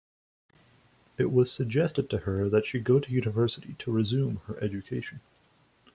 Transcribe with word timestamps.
It 1.19 1.31
was 1.31 1.51
suggested 1.51 2.09
to 2.09 2.17
her 2.17 2.49
that 2.49 2.65
she 2.65 2.79
go 2.79 2.99
to 2.99 3.11
university 3.11 3.75
to 3.77 3.91
resume 3.91 4.37
her 4.47 4.57
education. 4.59 5.21